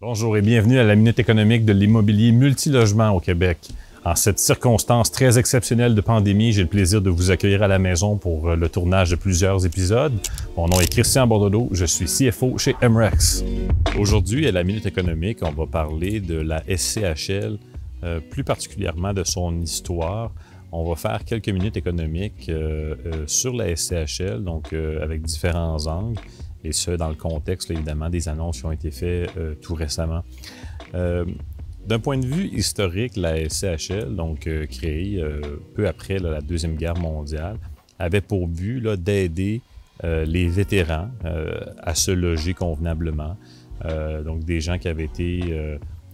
Bonjour 0.00 0.36
et 0.36 0.42
bienvenue 0.42 0.78
à 0.78 0.84
la 0.84 0.94
Minute 0.94 1.18
économique 1.18 1.64
de 1.64 1.72
l'immobilier 1.72 2.30
multilogement 2.30 3.10
au 3.10 3.18
Québec. 3.18 3.58
En 4.04 4.14
cette 4.14 4.38
circonstance 4.38 5.10
très 5.10 5.40
exceptionnelle 5.40 5.96
de 5.96 6.00
pandémie, 6.00 6.52
j'ai 6.52 6.62
le 6.62 6.68
plaisir 6.68 7.02
de 7.02 7.10
vous 7.10 7.32
accueillir 7.32 7.64
à 7.64 7.66
la 7.66 7.80
maison 7.80 8.16
pour 8.16 8.48
euh, 8.48 8.54
le 8.54 8.68
tournage 8.68 9.10
de 9.10 9.16
plusieurs 9.16 9.66
épisodes. 9.66 10.12
Mon 10.56 10.68
nom 10.68 10.78
est 10.80 10.86
Christian 10.86 11.26
Bordelot, 11.26 11.70
je 11.72 11.84
suis 11.84 12.06
CFO 12.06 12.58
chez 12.58 12.76
MREX. 12.80 13.42
Aujourd'hui, 13.98 14.46
à 14.46 14.52
la 14.52 14.62
Minute 14.62 14.86
économique, 14.86 15.38
on 15.42 15.50
va 15.50 15.66
parler 15.66 16.20
de 16.20 16.38
la 16.38 16.62
SCHL, 16.68 17.58
euh, 18.04 18.20
plus 18.20 18.44
particulièrement 18.44 19.12
de 19.12 19.24
son 19.24 19.60
histoire. 19.62 20.30
On 20.70 20.88
va 20.88 20.96
faire 20.96 21.24
quelques 21.24 21.48
minutes 21.48 21.76
économiques 21.76 22.48
euh, 22.48 22.94
sur 23.26 23.54
la 23.54 23.74
SCHL, 23.74 24.44
donc 24.44 24.72
avec 24.72 25.22
différents 25.22 25.86
angles 25.86 26.20
et 26.64 26.72
ce, 26.72 26.90
dans 26.90 27.08
le 27.08 27.14
contexte, 27.14 27.70
évidemment, 27.70 28.10
des 28.10 28.28
annonces 28.28 28.60
qui 28.60 28.66
ont 28.66 28.72
été 28.72 28.90
faites 28.90 29.30
euh, 29.36 29.54
tout 29.54 29.74
récemment. 29.74 30.22
Euh, 30.94 31.24
d'un 31.86 31.98
point 31.98 32.18
de 32.18 32.26
vue 32.26 32.46
historique, 32.48 33.16
la 33.16 33.48
SCHL, 33.48 34.14
donc 34.14 34.46
euh, 34.46 34.66
créée 34.66 35.22
peu 35.74 35.88
après 35.88 36.18
la 36.18 36.40
Deuxième 36.40 36.76
Guerre 36.76 36.96
mondiale, 36.96 37.56
avait 37.98 38.20
pour 38.20 38.46
but 38.46 38.86
d'aider 38.86 39.62
les 40.04 40.46
vétérans 40.46 41.08
à 41.82 41.94
se 41.96 42.12
loger 42.12 42.54
convenablement. 42.54 43.36
donc 44.24 44.44
des 44.44 44.60
gens 44.60 44.78
qui 44.78 44.86
avaient 44.86 45.06
été 45.06 45.40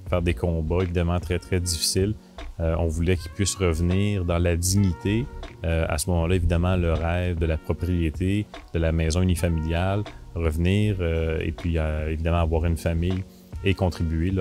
faire 0.09 0.23
des 0.23 0.33
combats 0.33 0.83
évidemment 0.83 1.21
très 1.21 1.39
très 1.39 1.61
difficiles. 1.61 2.15
On 2.59 2.87
voulait 2.87 3.17
qu'ils 3.17 3.33
puissent 3.33 3.57
revenir 3.57 4.25
dans 4.25 4.39
la 4.39 4.57
dignité. 4.57 5.27
à 5.63 5.99
ce 5.99 6.09
moment-là, 6.11 6.37
évidemment, 6.37 6.77
le 6.77 6.93
rêve 6.93 7.39
de 7.39 7.47
la 7.47 7.57
propriété, 7.57 8.47
de 8.73 8.79
la 8.79 8.93
maison 8.93 9.23
unifamiliale, 9.23 10.05
revenir 10.35 10.97
euh, 11.01 11.39
et 11.41 11.53
puis 11.53 11.79
euh, 11.79 12.11
évidemment 12.11 12.41
avoir 12.41 12.65
une 12.65 12.77
famille 12.77 13.23
et 13.65 13.75
contribuer 13.75 14.33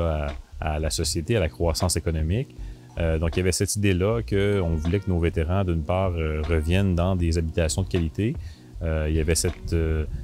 à, 0.60 0.80
la 0.80 0.90
société, 0.90 1.38
à 1.38 1.40
la 1.40 1.50
croissance 1.50 1.96
économique. 1.96 2.56
Euh, 3.00 3.18
donc, 3.18 3.36
il 3.36 3.40
y 3.40 3.42
avait 3.42 3.52
cette 3.52 3.76
idée-là 3.76 4.22
qu'on 4.22 4.76
voulait 4.76 5.00
que 5.00 5.10
nos 5.10 5.20
vétérans, 5.20 5.64
d'une 5.64 5.84
part, 5.84 6.12
reviennent 6.12 6.94
dans 6.96 7.16
des 7.16 7.38
habitations 7.38 7.84
de 7.84 7.88
qualité. 7.88 8.36
il 8.82 9.14
y 9.14 9.20
avait 9.20 9.36
cette, 9.36 9.76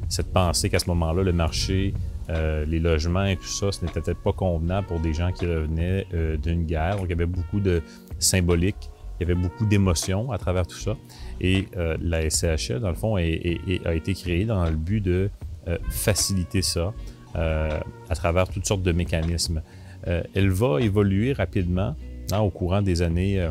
cette 0.09 0.33
pensée 0.33 0.69
qu'à 0.69 0.79
ce 0.79 0.87
moment-là, 0.89 1.23
le 1.23 1.31
marché, 1.31 1.93
les 2.30 2.80
logements 2.80 3.25
et 3.25 3.38
tout 3.38 3.44
ça, 3.44 3.72
ce 3.72 3.83
n'était 3.83 4.02
peut-être 4.02 4.22
pas 4.22 4.33
convenable 4.33 4.88
pour 4.88 4.99
des 4.99 5.13
gens 5.13 5.31
qui 5.31 5.45
revenaient 5.45 6.05
d'une 6.41 6.66
guerre. 6.66 6.97
Donc, 6.97 7.05
il 7.05 7.09
y 7.09 7.13
avait 7.13 7.25
beaucoup 7.25 7.59
de 7.59 7.81
symbolique, 8.19 8.91
il 9.19 9.27
y 9.27 9.31
avait 9.31 9.41
beaucoup 9.41 9.66
d'émotions 9.66 10.31
à 10.31 10.38
travers 10.38 10.67
tout 10.67 10.77
ça. 10.77 10.95
Et 11.41 11.67
la 11.75 12.30
SCHL, 12.30 12.80
dans 12.80 12.89
le 12.89 12.95
fond, 12.95 13.16
a 13.16 13.21
été 13.23 14.13
créée 14.13 14.45
dans 14.45 14.63
le 14.66 14.75
but 14.75 15.02
de 15.02 15.30
euh, 15.69 15.77
faciliter 15.89 16.61
ça 16.61 16.94
euh, 17.36 17.80
à 18.09 18.16
travers 18.16 18.47
toutes 18.47 18.66
sortes 18.66 18.81
de 18.81 18.91
mécanismes. 18.91 19.61
Euh, 20.08 20.23
elle 20.33 20.49
va 20.49 20.80
évoluer 20.80 21.33
rapidement 21.33 21.95
hein, 22.31 22.39
au 22.39 22.49
courant 22.49 22.81
des 22.81 23.02
années 23.02 23.45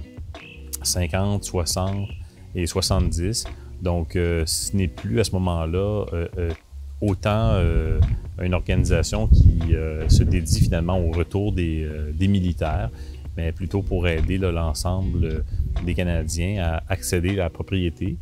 50, 0.82 1.44
60 1.44 2.08
et 2.54 2.66
70. 2.66 3.44
Donc, 3.82 4.12
ce 4.14 4.76
n'est 4.76 4.88
plus 4.88 5.20
à 5.20 5.24
ce 5.24 5.32
moment-là 5.32 6.06
autant 7.00 7.60
une 8.40 8.54
organisation 8.54 9.26
qui 9.28 9.74
se 10.08 10.22
dédie 10.22 10.60
finalement 10.60 10.98
au 10.98 11.10
retour 11.12 11.52
des, 11.52 11.88
militaires, 12.20 12.90
mais 13.36 13.52
plutôt 13.52 13.82
pour 13.82 14.08
aider 14.08 14.38
l'ensemble 14.38 15.44
des 15.84 15.94
Canadiens 15.94 16.62
à 16.62 16.82
accéder 16.88 17.32
à 17.32 17.44
la 17.44 17.50
propriété. 17.50 18.16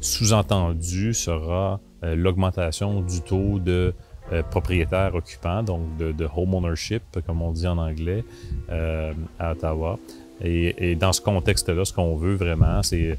Sous-entendu 0.00 1.14
sera 1.14 1.80
euh, 2.04 2.16
l'augmentation 2.16 3.00
du 3.00 3.20
taux 3.20 3.60
de 3.60 3.94
euh, 4.32 4.42
propriétaires 4.42 5.14
occupants, 5.14 5.62
donc 5.62 5.96
de, 5.98 6.28
home 6.34 6.54
ownership, 6.54 7.02
comme 7.26 7.42
on 7.42 7.52
dit 7.52 7.66
en 7.66 7.78
anglais, 7.78 8.24
euh, 8.70 9.12
à 9.38 9.52
Ottawa. 9.52 9.98
Et, 10.44 10.96
dans 10.96 11.12
ce 11.12 11.20
contexte-là, 11.20 11.84
ce 11.84 11.92
qu'on 11.92 12.16
veut 12.16 12.34
vraiment, 12.34 12.82
c'est 12.82 13.18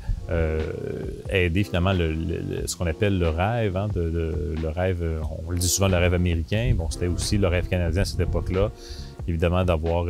aider 1.30 1.64
finalement 1.64 1.94
ce 1.94 2.76
qu'on 2.76 2.88
appelle 2.88 3.18
le 3.18 3.30
rêve, 3.30 3.78
hein, 3.78 3.88
le 3.96 4.70
rêve, 4.70 5.04
on 5.46 5.52
le 5.52 5.58
dit 5.58 5.68
souvent 5.68 5.88
le 5.88 5.98
rêve 5.98 6.14
américain, 6.14 6.74
bon, 6.76 6.90
c'était 6.90 7.08
aussi 7.08 7.38
le 7.38 7.48
rêve 7.48 7.68
canadien 7.68 8.02
à 8.02 8.06
cette 8.06 8.20
époque-là, 8.20 8.72
évidemment 9.28 9.64
d'avoir 9.64 10.06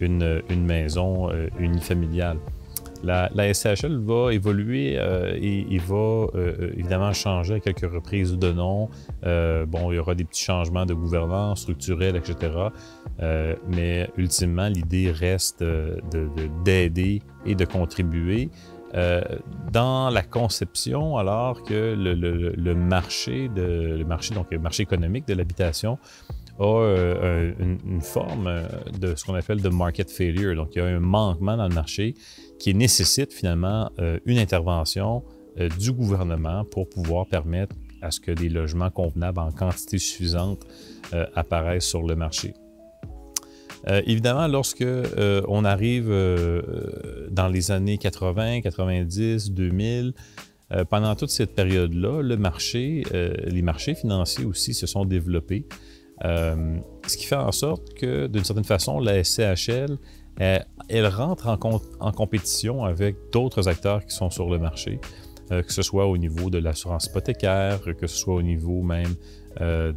une, 0.00 0.42
une, 0.48 0.64
maison 0.64 1.30
unifamiliale. 1.58 2.36
La, 3.04 3.54
SCHL 3.54 3.98
va 3.98 4.32
évoluer 4.32 4.96
euh, 4.98 5.38
et, 5.40 5.78
va 5.78 5.94
euh, 5.94 6.28
euh, 6.34 6.72
évidemment 6.76 7.12
changer 7.12 7.54
à 7.54 7.60
quelques 7.60 7.90
reprises 7.90 8.32
de 8.32 8.52
nom. 8.52 8.88
bon, 9.22 9.92
il 9.92 9.96
y 9.96 9.98
aura 9.98 10.14
des 10.14 10.24
petits 10.24 10.44
changements 10.44 10.86
de 10.86 10.94
gouvernance 10.94 11.62
structurelle, 11.62 12.16
etc. 12.16 12.52
mais 13.68 14.10
ultimement, 14.16 14.68
l'idée 14.68 15.10
reste 15.10 15.64
d'aider 16.64 17.22
et 17.46 17.54
de 17.54 17.64
contribuer. 17.64 18.50
dans 19.72 20.08
la 20.10 20.22
conception, 20.22 21.16
alors 21.16 21.62
que 21.62 21.94
le, 21.96 22.74
marché, 22.74 23.48
de, 23.48 23.96
le 23.98 24.04
marché, 24.04 24.34
donc 24.34 24.46
le 24.50 24.58
marché 24.58 24.82
économique 24.82 25.26
de 25.26 25.34
l'habitation 25.34 25.98
a 26.58 27.52
une, 27.58 28.00
forme 28.00 28.62
de 28.98 29.14
ce 29.14 29.24
qu'on 29.24 29.34
appelle 29.34 29.60
de 29.60 29.68
market 29.68 30.10
failure. 30.10 30.54
Donc, 30.54 30.70
il 30.74 30.78
y 30.78 30.82
a 30.82 30.86
un 30.86 31.00
manquement 31.00 31.56
dans 31.56 31.68
le 31.68 31.74
marché 31.74 32.14
qui 32.58 32.74
nécessite 32.74 33.32
finalement 33.32 33.90
euh, 33.98 34.18
une 34.24 34.38
intervention 34.38 35.22
euh, 35.58 35.68
du 35.78 35.92
gouvernement 35.92 36.64
pour 36.64 36.88
pouvoir 36.88 37.26
permettre 37.26 37.74
à 38.02 38.10
ce 38.10 38.20
que 38.20 38.30
des 38.30 38.48
logements 38.48 38.90
convenables 38.90 39.38
en 39.38 39.50
quantité 39.50 39.98
suffisante 39.98 40.66
euh, 41.12 41.26
apparaissent 41.34 41.86
sur 41.86 42.02
le 42.02 42.16
marché. 42.16 42.54
évidemment, 43.86 44.48
lorsque 44.48 44.86
on 45.46 45.62
arrive 45.66 46.08
dans 47.30 47.48
les 47.48 47.70
années 47.70 47.98
80, 47.98 48.62
90, 48.62 49.50
2000, 49.52 50.14
pendant 50.88 51.14
toute 51.14 51.28
cette 51.28 51.54
période-là, 51.54 52.22
le 52.22 52.36
marché, 52.38 53.02
les 53.44 53.60
marchés 53.60 53.94
financiers 53.94 54.46
aussi 54.46 54.72
se 54.72 54.86
sont 54.86 55.04
développés, 55.04 55.66
ce 56.22 57.16
qui 57.16 57.26
fait 57.26 57.36
en 57.36 57.52
sorte 57.52 57.94
que, 57.94 58.26
d'une 58.26 58.44
certaine 58.44 58.64
façon, 58.64 59.00
la 59.00 59.22
SCHL 59.22 59.98
euh, 60.40 60.58
elle 60.88 61.06
rentre 61.06 61.46
en, 61.48 62.12
compétition 62.12 62.84
avec 62.84 63.16
d'autres 63.32 63.68
acteurs 63.68 64.04
qui 64.04 64.14
sont 64.14 64.30
sur 64.30 64.50
le 64.50 64.58
marché, 64.58 65.00
euh, 65.52 65.62
que 65.62 65.72
ce 65.72 65.82
soit 65.82 66.06
au 66.06 66.16
niveau 66.16 66.50
de 66.50 66.58
l'assurance 66.58 67.06
hypothécaire, 67.06 67.80
que 67.96 68.06
ce 68.06 68.16
soit 68.16 68.34
au 68.34 68.42
niveau 68.42 68.82
même, 68.82 69.14
euh, 69.60 69.92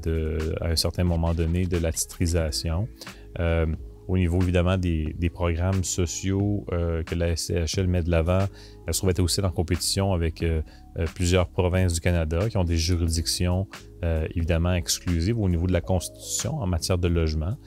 à 0.61 0.67
un 0.67 0.75
certain 0.75 1.03
moment 1.03 1.33
donné, 1.33 1.65
de 1.65 1.77
la 1.77 1.91
titrisation. 1.91 2.87
Au 4.07 4.17
niveau 4.17 4.41
évidemment 4.41 4.77
des, 4.77 5.31
programmes 5.33 5.83
sociaux 5.83 6.65
que 6.69 7.15
la 7.15 7.35
SCHL 7.35 7.87
met 7.87 8.01
de 8.03 8.09
l'avant, 8.09 8.45
elle 8.87 8.93
se 8.93 8.99
trouve 8.99 9.09
être 9.09 9.19
aussi 9.19 9.41
en 9.41 9.51
compétition 9.51 10.13
avec 10.13 10.43
plusieurs 11.15 11.49
provinces 11.49 11.93
du 11.93 11.99
Canada 11.99 12.47
qui 12.49 12.57
ont 12.57 12.63
des 12.63 12.77
juridictions 12.77 13.67
évidemment 14.33 14.73
exclusives 14.73 15.37
au 15.37 15.49
niveau 15.49 15.67
de 15.67 15.73
la 15.73 15.81
Constitution 15.81 16.55
en 16.55 16.67
matière 16.67 16.97
de 16.97 17.09
logement. 17.09 17.57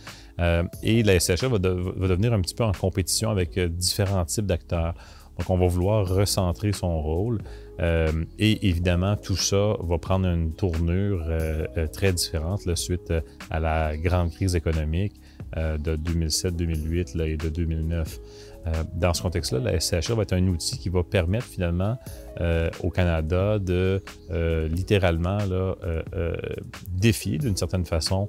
Euh, 0.41 0.62
et 0.83 1.03
la 1.03 1.19
SCHL 1.21 1.49
va, 1.49 1.59
devenir 1.59 2.33
un 2.33 2.41
petit 2.41 2.55
peu 2.55 2.65
en 2.65 2.73
compétition 2.73 3.31
avec 3.31 3.59
euh, 3.59 3.69
différents 3.69 4.25
types 4.25 4.47
d'acteurs. 4.47 4.95
Donc, 5.41 5.49
on 5.51 5.56
va 5.56 5.67
vouloir 5.67 6.06
recentrer 6.06 6.73
son 6.73 7.01
rôle. 7.01 7.41
Euh, 7.81 8.12
et 8.39 8.69
évidemment, 8.69 9.17
tout 9.17 9.37
ça 9.37 9.75
va 9.81 9.97
prendre 9.97 10.27
une 10.28 10.53
tournure 10.53 11.25
très 11.95 12.12
différente 12.12 12.61
suite 12.77 13.12
à 13.50 13.59
la 13.59 13.97
grande 13.97 14.31
crise 14.33 14.55
économique 14.55 15.15
de 15.56 15.97
2007-2008 15.97 17.23
et 17.23 17.37
de 17.39 17.49
2009. 17.49 18.21
dans 18.95 19.15
ce 19.15 19.23
contexte-là, 19.23 19.61
la 19.61 19.81
SCHL 19.81 20.12
va 20.12 20.23
être 20.23 20.34
un 20.34 20.47
outil 20.47 20.79
qui 20.79 20.91
va 20.91 21.03
permettre 21.03 21.47
finalement 21.47 21.97
au 22.83 22.91
Canada 22.91 23.59
de 23.59 24.03
littéralement 24.69 25.39
défier 26.93 27.39
d'une 27.39 27.56
certaine 27.56 27.87
façon 27.87 28.29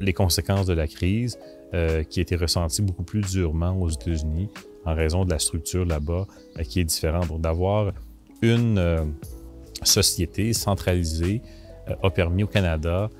les 0.00 0.12
conséquences 0.12 0.66
de 0.66 0.72
la 0.72 0.86
crise 0.86 1.38
euh, 1.74 2.04
qui 2.04 2.20
a 2.20 2.22
été 2.22 2.36
ressentie 2.36 2.82
beaucoup 2.82 3.02
plus 3.02 3.22
durement 3.22 3.72
aux 3.80 3.88
États-Unis 3.88 4.48
en 4.84 4.94
raison 4.94 5.24
de 5.24 5.30
la 5.30 5.38
structure 5.38 5.84
là-bas 5.84 6.26
euh, 6.58 6.62
qui 6.62 6.80
est 6.80 6.84
différente. 6.84 7.28
Donc, 7.28 7.40
d'avoir 7.40 7.92
une 8.40 8.78
euh, 8.78 9.04
société 9.82 10.52
centralisée 10.52 11.42
a 12.02 12.10
permis 12.10 12.42
au 12.42 12.48
Canada 12.48 13.10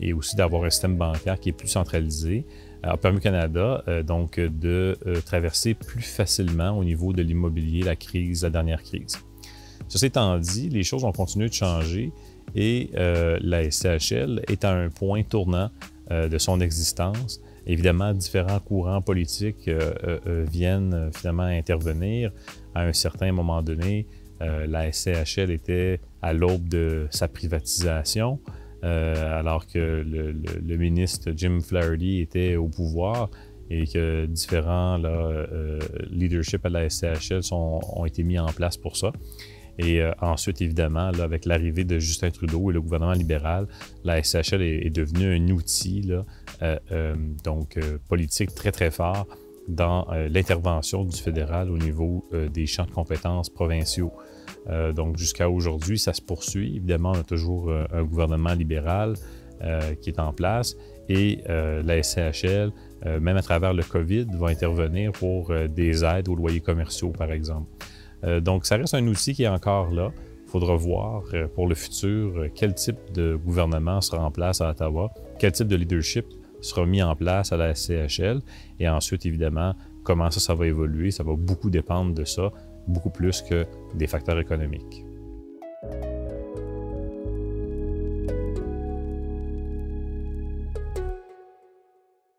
et 0.00 0.12
aussi 0.12 0.34
d'avoir 0.34 0.64
un 0.64 0.70
système 0.70 0.96
bancaire 0.96 1.38
qui 1.38 1.50
est 1.50 1.52
plus 1.52 1.68
centralisé 1.68 2.44
a 2.82 2.96
permis 2.96 3.18
au 3.18 3.20
Canada 3.20 3.84
donc 4.04 4.40
de 4.40 4.98
traverser 5.24 5.74
plus 5.74 6.02
facilement 6.02 6.76
au 6.76 6.82
niveau 6.82 7.12
de 7.12 7.22
l'immobilier 7.22 7.82
la 7.82 7.94
crise, 7.94 8.42
la 8.42 8.50
dernière 8.50 8.82
crise. 8.82 9.16
Ceci 9.86 10.06
étant 10.06 10.38
dit, 10.38 10.68
les 10.70 10.82
choses 10.82 11.04
ont 11.04 11.12
continué 11.12 11.48
de 11.48 11.54
changer 11.54 12.10
et 12.54 12.90
euh, 12.96 13.38
la 13.40 13.70
SCHL 13.70 14.42
est 14.48 14.64
à 14.64 14.72
un 14.72 14.88
point 14.88 15.22
tournant 15.22 15.70
euh, 16.10 16.28
de 16.28 16.38
son 16.38 16.60
existence. 16.60 17.40
Évidemment, 17.66 18.14
différents 18.14 18.60
courants 18.60 19.02
politiques 19.02 19.68
euh, 19.68 20.44
viennent 20.50 21.10
finalement 21.14 21.42
intervenir. 21.42 22.32
À 22.74 22.82
un 22.82 22.92
certain 22.92 23.32
moment 23.32 23.62
donné, 23.62 24.06
la 24.40 24.92
SCHL 24.92 25.50
était 25.50 26.00
à 26.22 26.32
l'aube 26.32 26.68
de 26.68 27.08
sa 27.10 27.26
privatisation. 27.26 28.38
alors 28.82 29.66
que 29.66 30.04
le, 30.06 30.76
ministre 30.76 31.32
Jim 31.36 31.58
Flaherty 31.60 32.20
était 32.20 32.54
au 32.54 32.68
pouvoir 32.68 33.30
et 33.68 33.84
que 33.88 34.26
différents 34.26 34.96
là, 34.96 35.44
leaderships 36.08 36.64
à 36.64 36.68
la 36.68 36.88
SCHL 36.88 37.40
ont 37.52 38.06
été 38.06 38.22
mis 38.22 38.38
en 38.38 38.46
place 38.46 38.76
pour 38.76 38.96
ça. 38.96 39.10
Et 39.78 40.02
ensuite, 40.20 40.60
évidemment, 40.60 41.08
avec 41.08 41.44
l'arrivée 41.44 41.84
de 41.84 41.98
Justin 41.98 42.30
Trudeau 42.30 42.70
et 42.70 42.74
le 42.74 42.80
gouvernement 42.80 43.12
libéral, 43.12 43.68
la 44.02 44.22
SCHL 44.22 44.62
est, 44.62 44.90
devenue 44.90 45.36
un 45.36 45.48
outil 45.50 46.02
là, 46.02 46.24
donc, 47.44 47.78
politique 48.08 48.54
très, 48.54 48.72
très 48.72 48.90
fort 48.90 49.26
dans 49.68 50.06
euh, 50.10 50.28
l'intervention 50.28 51.04
du 51.04 51.16
fédéral 51.16 51.70
au 51.70 51.76
niveau 51.76 52.26
euh, 52.32 52.48
des 52.48 52.66
champs 52.66 52.86
de 52.86 52.90
compétences 52.90 53.50
provinciaux. 53.50 54.12
Euh, 54.68 54.92
donc 54.92 55.18
jusqu'à 55.18 55.48
aujourd'hui, 55.48 55.98
ça 55.98 56.14
se 56.14 56.22
poursuit. 56.22 56.76
Évidemment, 56.76 57.12
on 57.14 57.20
a 57.20 57.22
toujours 57.22 57.70
un 57.70 58.02
gouvernement 58.02 58.54
libéral 58.54 59.14
qui 60.00 60.10
est 60.10 60.20
en 60.20 60.32
place 60.32 60.76
et 61.08 61.42
la 61.48 62.00
SCHL, 62.00 62.70
même 63.20 63.36
à 63.36 63.42
travers 63.42 63.74
le 63.74 63.82
COVID, 63.82 64.26
va 64.34 64.48
intervenir 64.50 65.10
pour 65.10 65.52
des 65.68 66.04
aides 66.04 66.28
aux 66.28 66.36
loyers 66.36 66.60
commerciaux, 66.60 67.10
par 67.10 67.32
exemple. 67.32 67.66
Donc 68.40 68.66
ça 68.66 68.76
reste 68.76 68.94
un 68.94 69.06
outil 69.06 69.34
qui 69.34 69.44
est 69.44 69.48
encore 69.48 69.90
là. 69.90 70.12
Il 70.46 70.50
faudra 70.50 70.74
voir 70.76 71.24
pour 71.54 71.66
le 71.66 71.74
futur 71.74 72.46
quel 72.54 72.74
type 72.74 72.98
de 73.12 73.36
gouvernement 73.36 74.00
sera 74.00 74.24
en 74.24 74.30
place 74.30 74.60
à 74.60 74.70
Ottawa, 74.70 75.12
quel 75.38 75.52
type 75.52 75.68
de 75.68 75.76
leadership 75.76 76.24
sera 76.60 76.86
mis 76.86 77.02
en 77.02 77.14
place 77.14 77.52
à 77.52 77.56
la 77.56 77.74
CHL. 77.74 78.40
Et 78.80 78.88
ensuite, 78.88 79.26
évidemment, 79.26 79.74
comment 80.04 80.30
ça, 80.30 80.40
ça 80.40 80.54
va 80.54 80.66
évoluer, 80.66 81.10
ça 81.10 81.22
va 81.22 81.34
beaucoup 81.36 81.70
dépendre 81.70 82.14
de 82.14 82.24
ça, 82.24 82.50
beaucoup 82.86 83.10
plus 83.10 83.42
que 83.42 83.66
des 83.94 84.06
facteurs 84.06 84.38
économiques. 84.38 85.04